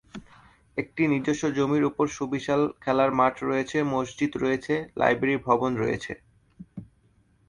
এর 0.77 0.87
নিজস্ব 1.13 1.43
জমির 1.57 1.83
উপর 1.83 2.05
সুবিশাল 2.17 2.61
খেলার 2.83 3.11
মাঠ 3.19 3.35
রয়েছে, 3.43 3.77
মসজিদ 3.93 4.31
রয়েছে, 4.35 4.73
লাইব্রেরী 4.99 5.37
ভবন 5.47 5.71
রয়েছে। 5.75 6.13